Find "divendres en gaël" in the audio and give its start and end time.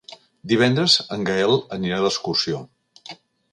0.51-1.53